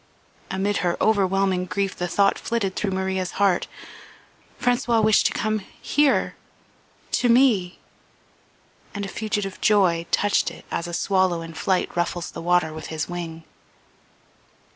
[0.49, 3.67] Amid her overwhelming grief the thought flitted through Maria's heart:
[4.59, 6.35] "François wished to come here...
[7.11, 7.77] to me,"
[8.95, 12.87] and a fugitive joy touched it as a swallow in flight ruffles the water with
[12.87, 13.43] his wing.